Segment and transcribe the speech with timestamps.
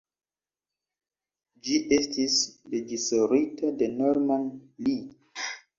[1.67, 2.39] Ĝi estis
[2.75, 4.53] reĝisorita de Norman
[4.87, 5.51] Lee.